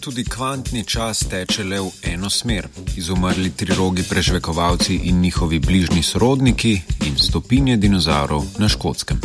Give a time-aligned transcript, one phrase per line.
[0.00, 2.68] Tudi kvantni čas teče le v eno smer.
[2.96, 9.20] Izumrli trirogi prežvekovalci in njihovi bližnji sorodniki in stopinje dinozaurov na škotskem.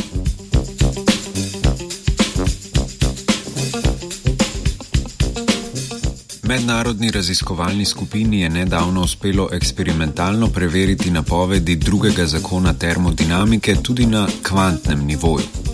[6.43, 15.05] Mednarodni raziskovalni skupini je nedavno uspelo eksperimentalno preveriti napovedi drugega zakona termodinamike tudi na kvantnem
[15.05, 15.64] nivoju.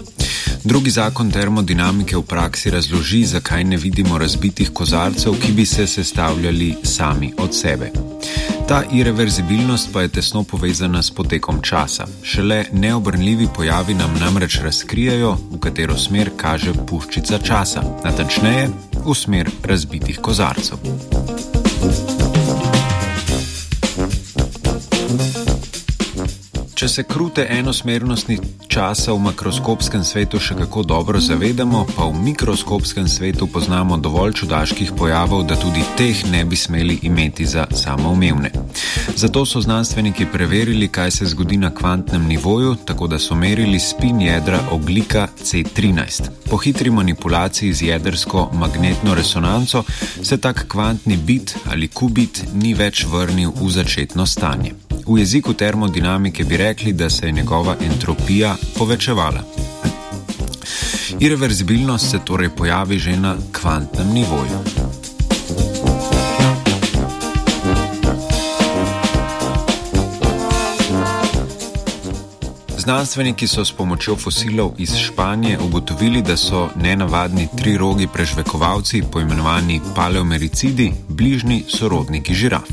[0.64, 6.76] Drugi zakon termodinamike v praksi razloži, zakaj ne vidimo razbitih kozarcev, ki bi se sestavljali
[6.84, 7.92] sami od sebe.
[8.68, 12.06] Ta irreverzibilnost pa je tesno povezana s potekom časa.
[12.24, 18.70] Šele neobrnljivi pojavi nam namreč razkrijajo, v katero smer kaže puščica časa, natančneje
[19.06, 20.78] v smer razbitih kozarcev.
[26.82, 33.06] Če se krute enosmernosti časa v makroskopskem svetu še kako dobro zavedamo, pa v mikroskopskem
[33.06, 38.50] svetu poznamo dovolj čudaških pojavov, da tudi teh ne bi smeli imeti za samoumevne.
[39.14, 44.26] Zato so znanstveniki preverili, kaj se zgodi na kvantnem nivoju, tako da so merili spin
[44.26, 46.50] jedra oglika C13.
[46.50, 49.84] Po hitri manipulaciji z jedrsko magnetno resonanco
[50.24, 54.91] se tak kvantni bit ali kubit ni več vrnil v začetno stanje.
[55.08, 59.44] V jeziku termodinamike bi rekli, da se je njegova entropija povečevala.
[61.20, 64.60] Irreverzibilnost se torej pojavi že na kvantnem nivoju.
[72.78, 80.92] Znanstveniki so s pomočjo fosilov iz Španije ugotovili, da so nenavadni trirogi prežvekovalci, poimenovani paleomericidi,
[81.08, 82.70] bližnji sorodniki žiraf.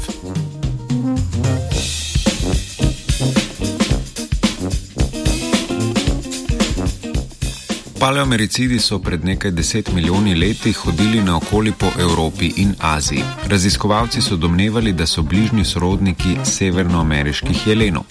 [8.09, 13.25] Paleomericidi so pred nekaj deset milijoni leti hodili naokoli po Evropi in Aziji.
[13.47, 18.03] Raziskovalci so domnevali, da so bližnji sorodniki severnoameriških jelenov.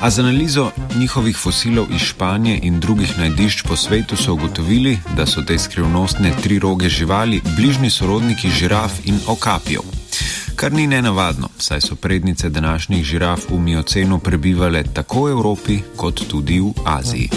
[0.00, 5.26] A z analizo njihovih fosilov iz Španije in drugih najdišč po svetu so ugotovili, da
[5.26, 9.82] so te skrivnostne tri roge živali bližnji sorodniki žiraf in okapijev.
[10.56, 16.28] Kar ni nenavadno, saj so prednice današnjih žiraf v miocenu prebivale tako v Evropi kot
[16.28, 17.30] tudi v Aziji.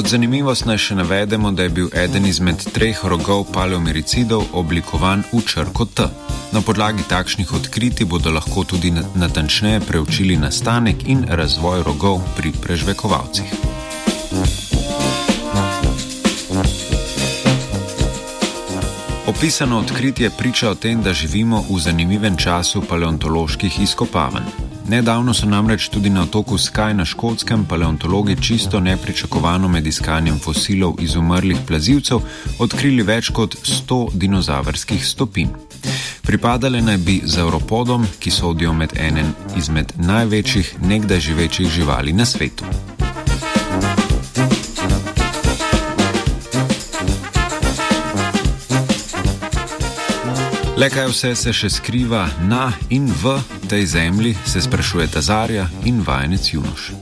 [0.00, 5.40] Kot zanimivost naj še navedemo, da je bil eden izmed treh rogov paleomericidov oblikovan v
[5.44, 6.06] črko T.
[6.56, 13.52] Na podlagi takšnih odkritij bodo lahko tudi natančneje preučili nastanek in razvoj rogov pri prežvekovalcih.
[19.28, 24.69] Opisano odkritje priča o tem, da živimo v zanimivem času paleontoloških izkopavanj.
[24.90, 30.96] Nedavno so namreč tudi na otoku Skaj na škotskem paleontologi čisto nepričakovano med iskanjem fosilov
[30.98, 32.18] izumrlih plazivcev
[32.58, 35.54] odkrili več kot 100 dinozavrskih stopinj.
[36.22, 42.64] Pripadale naj bi zauropodom, ki sodijo med enem izmed največjih nekdaj živečih živali na svetu.
[50.80, 53.36] Le kaj vse se še skriva na in v
[53.68, 56.92] tej zemlji, se sprašuje Tazarja in vajenec Junoš.